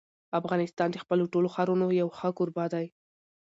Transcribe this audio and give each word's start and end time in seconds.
افغانستان 0.39 0.89
د 0.91 0.97
خپلو 1.03 1.23
ټولو 1.33 1.47
ښارونو 1.55 1.85
یو 2.01 2.07
ښه 2.17 2.29
کوربه 2.37 2.65
دی. 2.73 2.85